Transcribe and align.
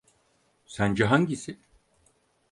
Sence 0.65 1.03
hangisi? 1.05 1.57